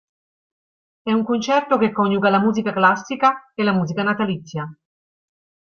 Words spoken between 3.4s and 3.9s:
e la